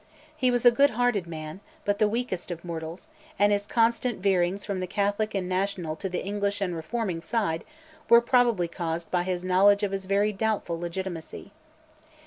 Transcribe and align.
He 0.35 0.49
was 0.49 0.65
a 0.65 0.71
good 0.71 0.89
hearted 0.97 1.27
man, 1.27 1.59
but 1.85 1.99
the 1.99 2.09
weakest 2.09 2.49
of 2.49 2.65
mortals, 2.65 3.07
and 3.37 3.51
his 3.51 3.67
constant 3.67 4.19
veerings 4.19 4.65
from 4.65 4.79
the 4.79 4.87
Catholic 4.87 5.35
and 5.35 5.47
national 5.47 5.95
to 5.97 6.09
the 6.09 6.25
English 6.25 6.59
and 6.59 6.75
reforming 6.75 7.21
side 7.21 7.63
were 8.09 8.19
probably 8.19 8.67
caused 8.67 9.11
by 9.11 9.21
his 9.21 9.43
knowledge 9.43 9.83
of 9.83 9.91
his 9.91 10.07
very 10.07 10.33
doubtful 10.33 10.79
legitimacy. 10.79 11.51